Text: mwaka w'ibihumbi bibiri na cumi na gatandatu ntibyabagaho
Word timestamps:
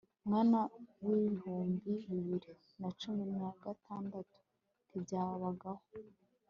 mwaka 0.27 0.61
w'ibihumbi 1.05 1.89
bibiri 2.07 2.51
na 2.81 2.89
cumi 2.99 3.23
na 3.39 3.49
gatandatu 3.63 4.37
ntibyabagaho 4.87 5.85